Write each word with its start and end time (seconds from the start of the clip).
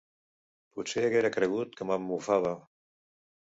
Potser 0.77 1.03
haguera 1.09 1.31
cregut 1.37 1.77
que 1.81 1.89
me'n 1.91 2.09
mofava. 2.09 2.57